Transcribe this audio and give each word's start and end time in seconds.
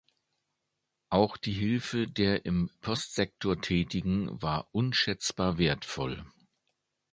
Auch 1.11 1.37
die 1.37 1.51
Hilfe 1.53 2.07
der 2.07 2.43
im 2.47 2.71
Postsektor 2.81 3.61
Tätigen 3.61 4.41
war 4.41 4.67
unschätzbar 4.71 5.59
wertvoll. 5.59 6.25